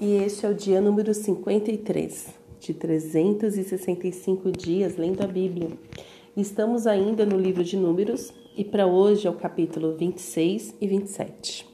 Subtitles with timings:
[0.00, 5.68] e este é o dia número 53 de 365 dias lendo a Bíblia.
[6.34, 11.68] Estamos ainda no livro de Números e para hoje é o capítulo 26 e 27.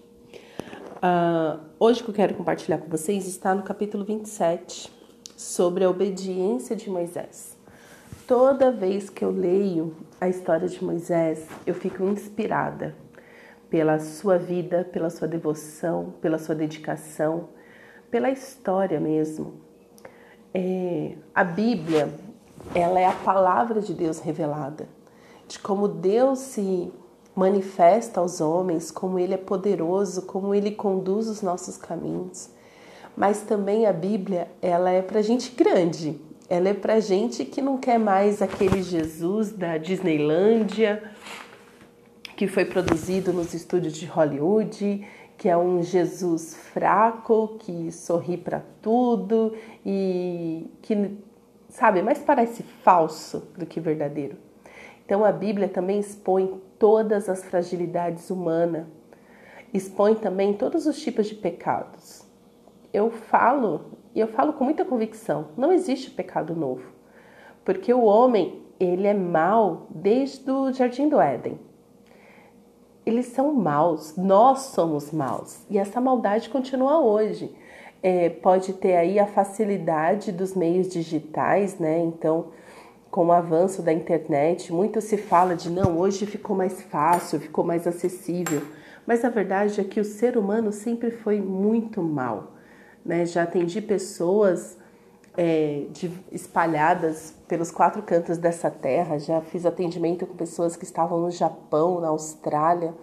[0.96, 4.90] Uh, hoje que eu quero compartilhar com vocês está no capítulo 27
[5.36, 7.56] sobre a obediência de Moisés.
[8.26, 12.92] Toda vez que eu leio a história de Moisés, eu fico inspirada
[13.70, 17.50] pela sua vida, pela sua devoção, pela sua dedicação
[18.16, 19.52] pela história mesmo.
[20.54, 22.08] É, a Bíblia,
[22.74, 24.88] ela é a palavra de Deus revelada,
[25.46, 26.90] de como Deus se
[27.34, 32.48] manifesta aos homens, como Ele é poderoso, como Ele conduz os nossos caminhos.
[33.14, 37.76] Mas também a Bíblia, ela é para gente grande, ela é para gente que não
[37.76, 41.02] quer mais aquele Jesus da Disneylândia,
[42.34, 48.62] que foi produzido nos estúdios de Hollywood, que é um Jesus fraco, que sorri para
[48.80, 49.54] tudo
[49.84, 51.18] e que,
[51.68, 54.36] sabe, mais parece falso do que verdadeiro.
[55.04, 58.86] Então a Bíblia também expõe todas as fragilidades humanas,
[59.72, 62.24] expõe também todos os tipos de pecados.
[62.92, 66.90] Eu falo, e eu falo com muita convicção, não existe pecado novo,
[67.64, 71.58] porque o homem, ele é mau desde o jardim do Éden
[73.06, 77.54] eles são maus, nós somos maus e essa maldade continua hoje.
[78.02, 81.98] É, pode ter aí a facilidade dos meios digitais, né?
[82.00, 82.48] Então,
[83.10, 87.64] com o avanço da internet, muito se fala de não, hoje ficou mais fácil, ficou
[87.64, 88.60] mais acessível.
[89.06, 92.54] Mas a verdade é que o ser humano sempre foi muito mal.
[93.04, 93.24] Né?
[93.24, 94.76] Já atendi pessoas
[95.36, 99.18] é, de, espalhadas pelos quatro cantos dessa terra.
[99.18, 102.94] Já fiz atendimento com pessoas que estavam no Japão, na Austrália,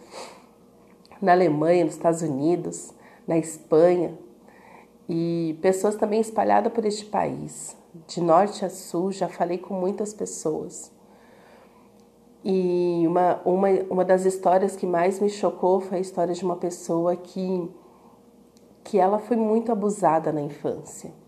[1.22, 2.92] na Alemanha, nos Estados Unidos,
[3.28, 4.18] na Espanha
[5.08, 9.12] e pessoas também espalhadas por este país, de norte a sul.
[9.12, 10.92] Já falei com muitas pessoas.
[12.44, 16.58] E uma, uma, uma das histórias que mais me chocou foi a história de uma
[16.58, 17.72] pessoa que,
[18.84, 21.23] que ela foi muito abusada na infância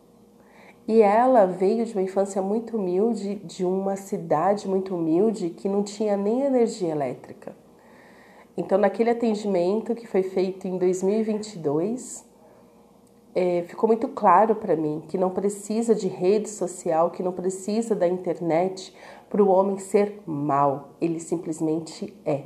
[0.87, 5.83] e ela veio de uma infância muito humilde, de uma cidade muito humilde que não
[5.83, 7.55] tinha nem energia elétrica.
[8.57, 12.25] Então, naquele atendimento que foi feito em 2022,
[13.33, 17.93] é, ficou muito claro para mim que não precisa de rede social, que não precisa
[17.93, 18.95] da internet
[19.29, 22.43] para o homem ser mal, ele simplesmente é.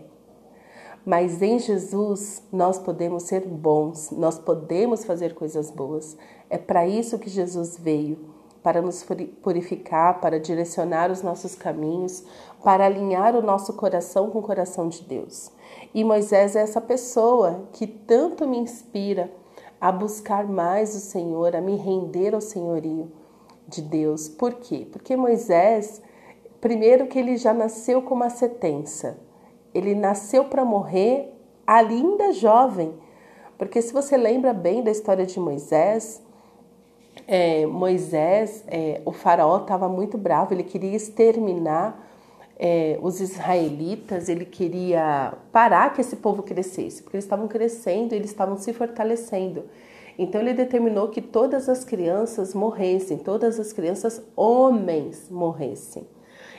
[1.05, 6.17] Mas em Jesus nós podemos ser bons, nós podemos fazer coisas boas.
[6.49, 8.17] É para isso que Jesus veio,
[8.63, 9.05] para nos
[9.41, 12.23] purificar, para direcionar os nossos caminhos,
[12.63, 15.51] para alinhar o nosso coração com o coração de Deus.
[15.93, 19.31] E Moisés é essa pessoa que tanto me inspira
[19.79, 23.11] a buscar mais o Senhor, a me render ao senhorio
[23.67, 24.27] de Deus.
[24.27, 24.87] Por quê?
[24.91, 26.01] Porque Moisés,
[26.59, 29.17] primeiro que ele já nasceu com uma sentença.
[29.73, 31.33] Ele nasceu para morrer
[31.65, 32.93] ainda jovem.
[33.57, 36.21] Porque se você lembra bem da história de Moisés,
[37.31, 42.09] é, Moisés, é, o faraó estava muito bravo, ele queria exterminar
[42.57, 48.31] é, os israelitas, ele queria parar que esse povo crescesse, porque eles estavam crescendo, eles
[48.31, 49.65] estavam se fortalecendo.
[50.17, 56.07] Então ele determinou que todas as crianças morressem, todas as crianças homens morressem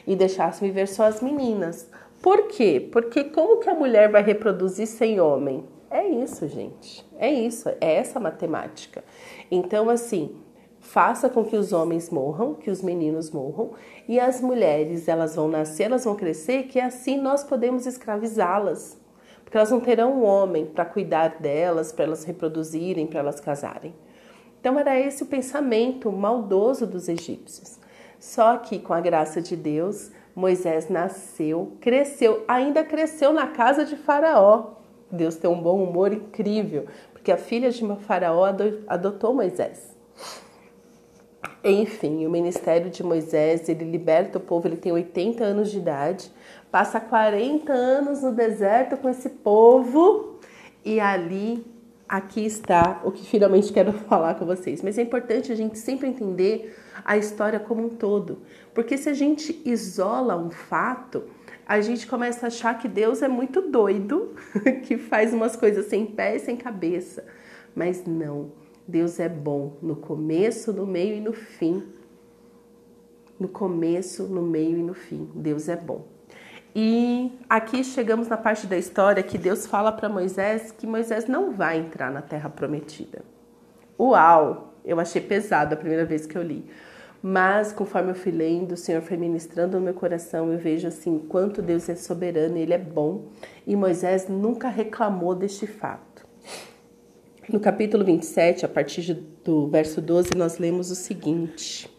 [0.06, 1.90] e deixassem viver só as meninas.
[2.22, 2.88] Por quê?
[2.92, 5.64] Porque como que a mulher vai reproduzir sem homem?
[5.90, 7.04] É isso, gente.
[7.18, 9.02] É isso, é essa matemática.
[9.50, 10.36] Então, assim,
[10.90, 13.70] faça com que os homens morram, que os meninos morram,
[14.08, 18.98] e as mulheres, elas vão nascer, elas vão crescer, que assim nós podemos escravizá-las.
[19.44, 23.94] Porque elas não terão um homem para cuidar delas, para elas reproduzirem, para elas casarem.
[24.58, 27.78] Então era esse o pensamento maldoso dos egípcios.
[28.18, 33.94] Só que com a graça de Deus, Moisés nasceu, cresceu, ainda cresceu na casa de
[33.94, 34.72] Faraó.
[35.08, 38.44] Deus tem um bom humor incrível, porque a filha de Faraó
[38.88, 39.90] adotou Moisés.
[41.62, 46.30] Enfim, o ministério de Moisés, ele liberta o povo, ele tem 80 anos de idade,
[46.70, 50.38] passa 40 anos no deserto com esse povo
[50.84, 51.64] e ali,
[52.08, 54.82] aqui está o que finalmente quero falar com vocês.
[54.82, 58.38] Mas é importante a gente sempre entender a história como um todo,
[58.74, 61.24] porque se a gente isola um fato,
[61.66, 64.34] a gente começa a achar que Deus é muito doido,
[64.84, 67.24] que faz umas coisas sem pé e sem cabeça.
[67.74, 68.50] Mas não.
[68.90, 71.84] Deus é bom no começo, no meio e no fim.
[73.38, 75.30] No começo, no meio e no fim.
[75.34, 76.04] Deus é bom.
[76.74, 81.52] E aqui chegamos na parte da história que Deus fala para Moisés que Moisés não
[81.52, 83.22] vai entrar na terra prometida.
[83.98, 84.74] Uau!
[84.84, 86.64] Eu achei pesado a primeira vez que eu li.
[87.22, 91.18] Mas conforme eu fui lendo, o Senhor foi ministrando no meu coração, eu vejo assim
[91.18, 93.26] quanto Deus é soberano, ele é bom,
[93.66, 96.09] e Moisés nunca reclamou deste fato.
[97.52, 99.12] No capítulo 27, a partir
[99.44, 101.90] do verso 12, nós lemos o seguinte: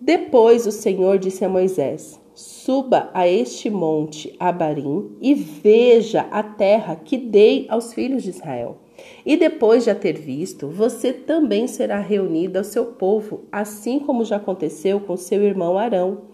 [0.00, 6.94] Depois o Senhor disse a Moisés: Suba a este monte Abarim e veja a terra
[6.94, 8.78] que dei aos filhos de Israel.
[9.26, 14.24] E depois de a ter visto, você também será reunido ao seu povo, assim como
[14.24, 16.26] já aconteceu com seu irmão Arão.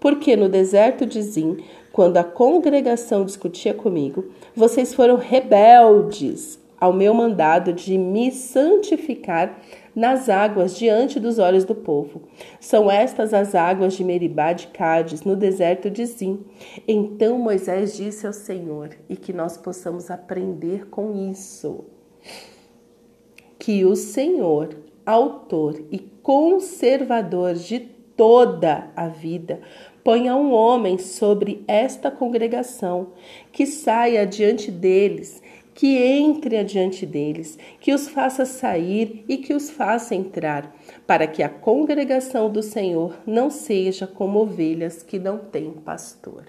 [0.00, 1.58] Porque no deserto de Zim,
[1.92, 9.58] quando a congregação discutia comigo, vocês foram rebeldes ao meu mandado de me santificar
[9.94, 12.22] nas águas diante dos olhos do povo.
[12.60, 16.44] São estas as águas de Meribá de Cádiz, no deserto de Zim.
[16.86, 21.84] Então Moisés disse ao Senhor, e que nós possamos aprender com isso
[23.58, 29.60] que o Senhor, autor e conservador de toda a vida,
[30.04, 33.08] ponha um homem sobre esta congregação,
[33.50, 35.42] que saia diante deles,
[35.76, 40.74] que entre adiante deles, que os faça sair e que os faça entrar,
[41.06, 46.46] para que a congregação do Senhor não seja como ovelhas que não têm pastor.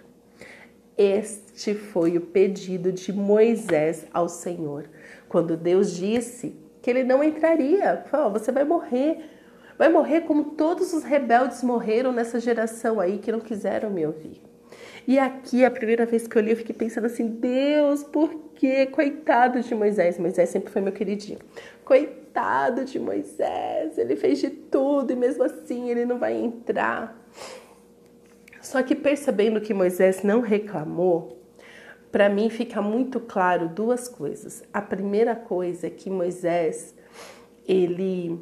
[0.98, 4.90] Este foi o pedido de Moisés ao Senhor,
[5.28, 8.06] quando Deus disse que ele não entraria.
[8.10, 9.30] Falou, você vai morrer.
[9.78, 14.42] Vai morrer como todos os rebeldes morreram nessa geração aí que não quiseram me ouvir.
[15.08, 18.88] E aqui, a primeira vez que eu li, eu fiquei pensando assim: Deus, por que?
[18.88, 20.20] Coitado de Moisés.
[20.20, 21.40] Moisés sempre foi meu queridinho.
[21.86, 23.98] Coitado de Moisés.
[23.98, 27.26] Ele fez de tudo e mesmo assim ele não vai entrar.
[28.62, 31.42] Só que percebendo que Moisés não reclamou,
[32.12, 34.62] para mim fica muito claro duas coisas.
[34.74, 36.94] A primeira coisa é que Moisés,
[37.66, 38.38] ele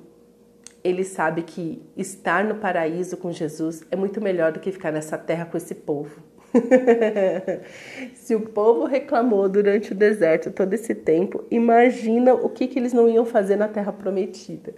[0.83, 5.17] ele sabe que estar no paraíso com Jesus é muito melhor do que ficar nessa
[5.17, 6.34] terra com esse povo.
[8.15, 12.93] Se o povo reclamou durante o deserto todo esse tempo, imagina o que, que eles
[12.93, 14.73] não iam fazer na terra prometida.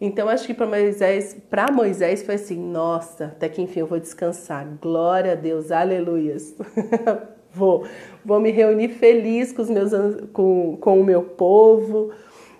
[0.00, 4.00] Então acho que para Moisés, para Moisés foi assim, nossa, até que enfim eu vou
[4.00, 4.66] descansar.
[4.80, 6.54] Glória a Deus, aleluias.
[7.52, 7.84] Vou,
[8.24, 9.90] vou me reunir feliz com, os meus,
[10.32, 12.12] com, com o meu povo,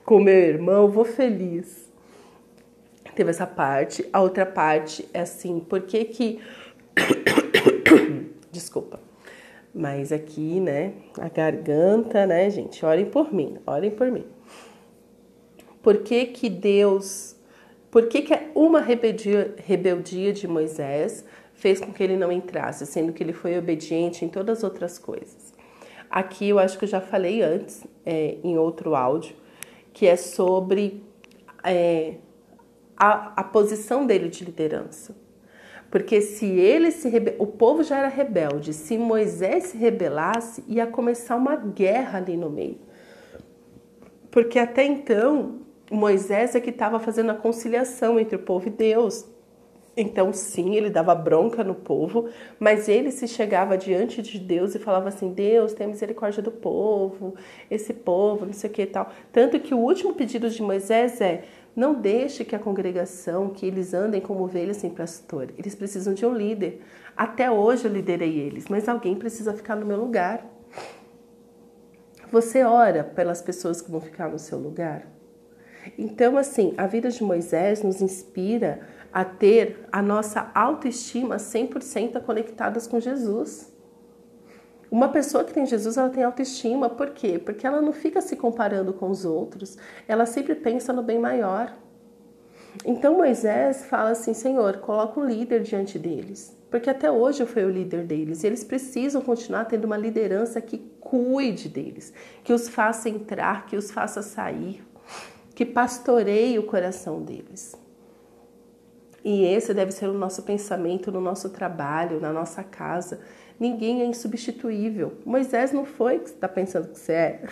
[0.04, 1.88] com o meu irmão, vou feliz.
[3.14, 4.04] Teve essa parte.
[4.12, 6.40] A outra parte é assim, por que que...
[8.70, 9.00] Desculpa.
[9.74, 14.24] Mas aqui, né, a garganta, né, gente, orem por mim, orem por mim.
[15.82, 17.34] Por que que Deus...
[17.90, 23.12] Por que que uma rebeldia, rebeldia de Moisés fez com que ele não entrasse, sendo
[23.12, 25.52] que ele foi obediente em todas as outras coisas.
[26.08, 29.34] Aqui eu acho que eu já falei antes, é, em outro áudio,
[29.92, 31.02] que é sobre
[31.64, 32.14] é,
[32.96, 35.16] a, a posição dele de liderança.
[35.90, 37.34] Porque se ele se rebe...
[37.38, 42.48] o povo já era rebelde, se Moisés se rebelasse, ia começar uma guerra ali no
[42.48, 42.78] meio.
[44.30, 45.60] Porque até então,
[45.90, 49.26] Moisés é que estava fazendo a conciliação entre o povo e Deus.
[49.96, 52.28] Então, sim, ele dava bronca no povo,
[52.60, 57.34] mas ele se chegava diante de Deus e falava assim: Deus, tenha misericórdia do povo,
[57.68, 59.10] esse povo, não sei o que e tal.
[59.32, 61.42] Tanto que o último pedido de Moisés é:
[61.74, 65.52] não deixe que a congregação, que eles andem como ovelhas sem pastor.
[65.56, 66.82] Eles precisam de um líder.
[67.16, 70.44] Até hoje eu liderei eles, mas alguém precisa ficar no meu lugar.
[72.30, 75.06] Você ora pelas pessoas que vão ficar no seu lugar?
[75.98, 78.80] Então, assim, a vida de Moisés nos inspira
[79.12, 83.69] a ter a nossa autoestima 100% conectadas com Jesus.
[84.90, 87.38] Uma pessoa que tem Jesus, ela tem autoestima, por quê?
[87.38, 89.78] Porque ela não fica se comparando com os outros,
[90.08, 91.72] ela sempre pensa no bem maior.
[92.84, 97.64] Então Moisés fala assim: Senhor, coloca um líder diante deles, porque até hoje eu fui
[97.64, 102.68] o líder deles, e eles precisam continuar tendo uma liderança que cuide deles, que os
[102.68, 104.84] faça entrar, que os faça sair,
[105.54, 107.76] que pastoreie o coração deles.
[109.22, 113.20] E esse deve ser o nosso pensamento no nosso trabalho, na nossa casa.
[113.60, 115.12] Ninguém é insubstituível.
[115.22, 117.42] Moisés não foi que você está pensando que você é.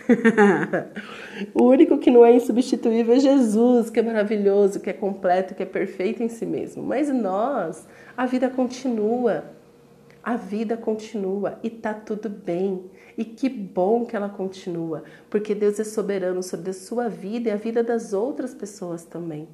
[1.53, 5.63] o único que não é insubstituível é Jesus, que é maravilhoso, que é completo, que
[5.63, 6.83] é perfeito em si mesmo.
[6.83, 7.87] Mas nós,
[8.17, 9.45] a vida continua.
[10.23, 12.87] A vida continua e tá tudo bem.
[13.19, 17.53] E que bom que ela continua, porque Deus é soberano sobre a sua vida e
[17.53, 19.47] a vida das outras pessoas também.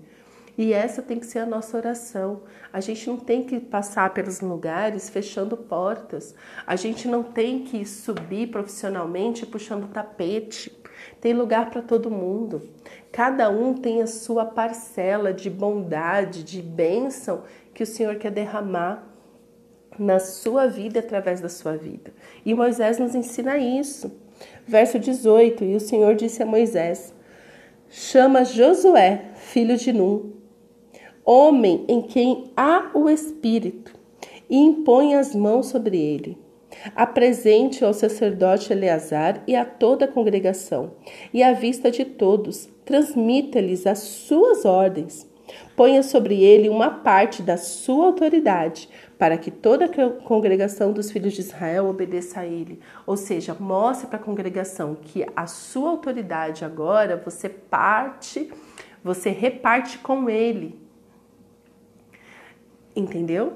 [0.57, 2.43] E essa tem que ser a nossa oração.
[2.73, 6.35] A gente não tem que passar pelos lugares fechando portas.
[6.67, 10.73] A gente não tem que subir profissionalmente puxando tapete.
[11.21, 12.63] Tem lugar para todo mundo.
[13.11, 17.43] Cada um tem a sua parcela de bondade, de bênção
[17.73, 19.05] que o Senhor quer derramar
[19.99, 22.13] na sua vida através da sua vida.
[22.45, 24.13] E Moisés nos ensina isso.
[24.67, 27.15] Verso 18: E o Senhor disse a Moisés:
[27.89, 30.34] Chama Josué, filho de Num,
[31.25, 33.95] homem em quem há o Espírito,
[34.49, 36.37] e impõe as mãos sobre ele.
[36.95, 40.93] Apresente ao sacerdote Eleazar e a toda a congregação,
[41.33, 45.27] e à vista de todos, transmita-lhes as suas ordens.
[45.77, 48.89] Ponha sobre ele uma parte da sua autoridade,
[49.19, 52.81] para que toda a congregação dos filhos de Israel obedeça a ele.
[53.07, 58.51] Ou seja, mostre para a congregação que a sua autoridade agora você parte,
[59.03, 60.84] você reparte com ele.
[62.97, 63.55] Entendeu?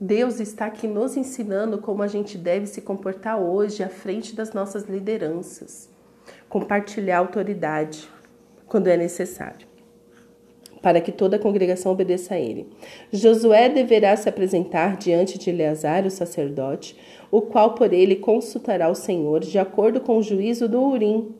[0.00, 4.52] Deus está aqui nos ensinando como a gente deve se comportar hoje à frente das
[4.52, 5.90] nossas lideranças.
[6.48, 8.08] Compartilhar autoridade
[8.66, 9.66] quando é necessário,
[10.80, 12.68] para que toda a congregação obedeça a ele.
[13.12, 16.96] Josué deverá se apresentar diante de Eleazar, o sacerdote,
[17.30, 21.34] o qual por ele consultará o Senhor, de acordo com o juízo do Urim.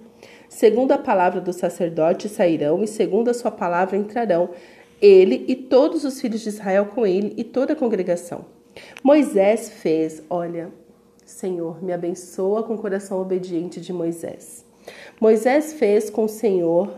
[0.48, 4.50] Segundo a palavra do sacerdote sairão, e segundo a sua palavra entrarão
[5.00, 8.44] ele e todos os filhos de Israel com ele e toda a congregação.
[9.02, 10.70] Moisés fez, olha,
[11.24, 14.64] Senhor, me abençoa com o coração obediente de Moisés.
[15.20, 16.92] Moisés fez com o Senhor,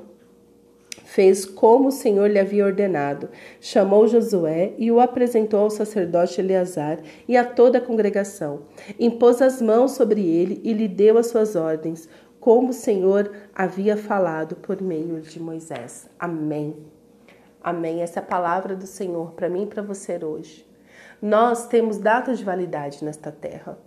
[1.04, 3.28] fez como o Senhor lhe havia ordenado.
[3.60, 8.62] Chamou Josué e o apresentou ao sacerdote Eleazar e a toda a congregação.
[8.98, 12.08] Impôs as mãos sobre ele e lhe deu as suas ordens,
[12.40, 16.08] como o Senhor havia falado por meio de Moisés.
[16.18, 16.74] Amém.
[17.62, 18.02] Amém.
[18.02, 20.66] Essa é a palavra do Senhor para mim e para você hoje.
[21.20, 23.78] Nós temos data de validade nesta terra.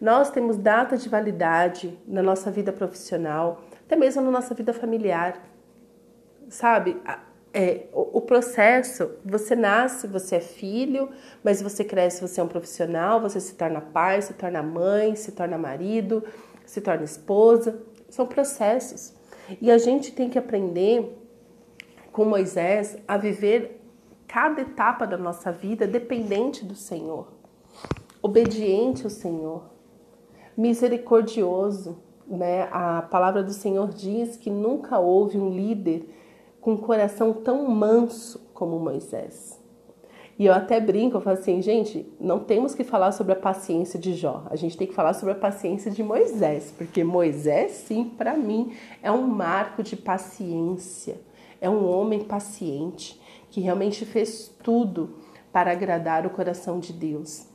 [0.00, 5.42] Nós temos data de validade na nossa vida profissional, até mesmo na nossa vida familiar.
[6.48, 7.00] Sabe?
[7.54, 11.08] É, o, o processo, você nasce, você é filho,
[11.42, 15.32] mas você cresce, você é um profissional, você se torna pai, se torna mãe, se
[15.32, 16.22] torna marido,
[16.66, 17.80] se torna esposa.
[18.10, 19.14] São processos.
[19.60, 21.23] E a gente tem que aprender
[22.14, 23.82] com Moisés a viver
[24.28, 27.26] cada etapa da nossa vida dependente do Senhor,
[28.22, 29.64] obediente ao Senhor,
[30.56, 31.98] misericordioso.
[32.24, 32.68] Né?
[32.70, 36.08] A palavra do Senhor diz que nunca houve um líder
[36.60, 39.60] com um coração tão manso como Moisés.
[40.38, 43.98] E eu até brinco, eu falo assim, gente, não temos que falar sobre a paciência
[43.98, 48.04] de Jó, a gente tem que falar sobre a paciência de Moisés, porque Moisés, sim,
[48.04, 51.16] para mim, é um marco de paciência
[51.60, 53.20] é um homem paciente
[53.50, 55.14] que realmente fez tudo
[55.52, 57.46] para agradar o coração de Deus.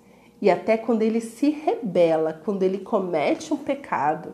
[0.41, 4.33] E até quando ele se rebela, quando ele comete um pecado,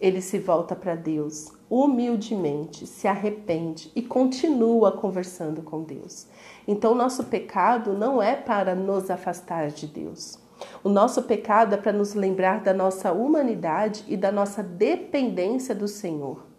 [0.00, 6.26] ele se volta para Deus humildemente, se arrepende e continua conversando com Deus.
[6.68, 10.38] Então, nosso pecado não é para nos afastar de Deus.
[10.84, 15.88] O nosso pecado é para nos lembrar da nossa humanidade e da nossa dependência do
[15.88, 16.51] Senhor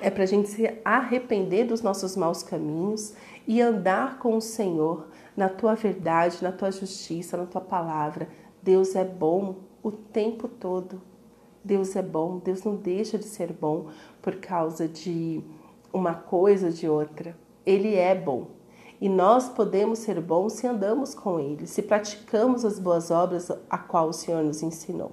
[0.00, 3.14] é para a gente se arrepender dos nossos maus caminhos
[3.46, 8.28] e andar com o Senhor na tua verdade, na tua justiça, na tua palavra.
[8.62, 11.00] Deus é bom o tempo todo.
[11.62, 13.88] Deus é bom, Deus não deixa de ser bom
[14.22, 15.42] por causa de
[15.92, 17.36] uma coisa ou de outra.
[17.66, 18.48] Ele é bom.
[18.98, 23.78] E nós podemos ser bons se andamos com Ele, se praticamos as boas obras a
[23.78, 25.12] qual o Senhor nos ensinou.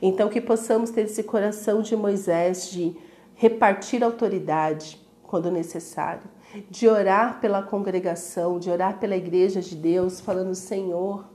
[0.00, 2.94] Então, que possamos ter esse coração de Moisés de
[3.36, 6.22] repartir autoridade quando necessário,
[6.70, 11.26] de orar pela congregação, de orar pela igreja de Deus, falando: Senhor,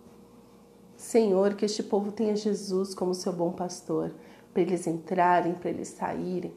[0.98, 4.14] Senhor, que este povo tenha Jesus como seu bom pastor,
[4.54, 6.54] para eles entrarem, para eles saírem.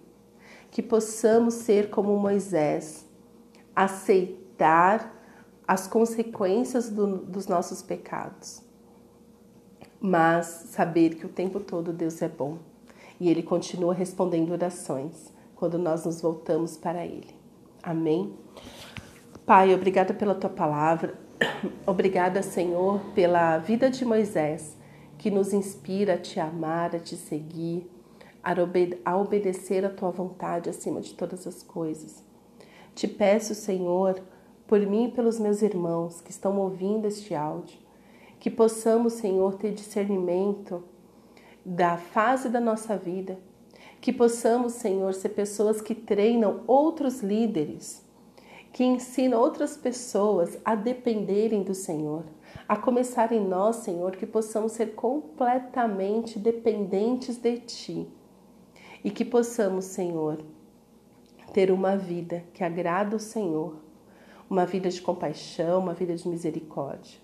[0.71, 3.07] Que possamos ser como Moisés,
[3.77, 5.13] aceitar
[5.67, 8.63] as consequências do, dos nossos pecados,
[10.01, 12.59] mas saber que o tempo todo Deus é bom
[13.19, 17.35] e Ele continua respondendo orações quando nós nos voltamos para Ele.
[17.83, 18.35] Amém?
[19.47, 21.19] Pai, obrigada pela tua palavra,
[21.87, 24.77] obrigada, Senhor, pela vida de Moisés,
[25.19, 27.91] que nos inspira a te amar, a te seguir,
[29.05, 32.23] a obedecer a tua vontade acima de todas as coisas.
[32.95, 34.21] Te peço, Senhor,
[34.67, 37.79] por mim e pelos meus irmãos que estão ouvindo este áudio,
[38.39, 40.85] que possamos, Senhor, ter discernimento
[41.65, 43.39] da fase da nossa vida
[44.05, 48.05] que possamos, Senhor, ser pessoas que treinam outros líderes,
[48.71, 52.23] que ensinam outras pessoas a dependerem do Senhor,
[52.69, 58.07] a começar em nós, Senhor, que possamos ser completamente dependentes de Ti
[59.03, 60.45] e que possamos, Senhor,
[61.55, 63.75] ter uma vida que agrada o Senhor,
[64.51, 67.19] uma vida de compaixão, uma vida de misericórdia,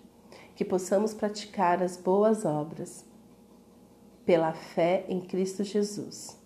[0.56, 3.04] que possamos praticar as boas obras
[4.24, 6.39] pela fé em Cristo Jesus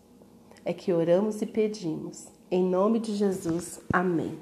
[0.64, 2.26] é que oramos e pedimos.
[2.50, 4.38] Em nome de Jesus, amém.